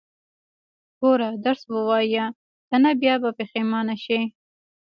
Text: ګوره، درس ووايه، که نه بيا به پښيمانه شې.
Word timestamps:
ګوره، 0.99 1.29
درس 1.43 1.61
ووايه، 1.73 2.25
که 2.67 2.75
نه 2.83 2.91
بيا 3.01 3.15
به 3.21 3.29
پښيمانه 3.39 3.95
شې. 4.03 4.19